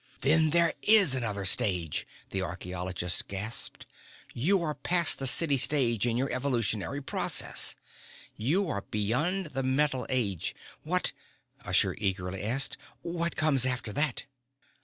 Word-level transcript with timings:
"Then 0.21 0.49
there 0.49 0.73
is 0.81 1.13
another 1.13 1.45
stage!" 1.45 2.07
the 2.31 2.41
archeologist 2.41 3.27
gasped. 3.27 3.85
"You 4.33 4.59
are 4.63 4.73
past 4.73 5.19
the 5.19 5.27
city 5.27 5.57
stage 5.57 6.07
in 6.07 6.17
your 6.17 6.31
evolutionary 6.31 7.03
process. 7.03 7.75
You 8.35 8.67
are 8.67 8.81
beyond 8.81 9.45
the 9.53 9.61
metal 9.61 10.07
age. 10.09 10.55
What" 10.81 11.11
Usher 11.65 11.93
eagerly 11.99 12.41
asked. 12.41 12.77
"What 13.03 13.35
comes 13.35 13.63
after 13.63 13.93
that?" 13.93 14.25